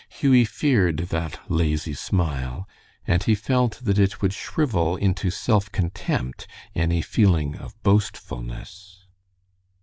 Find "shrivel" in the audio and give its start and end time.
4.33-4.95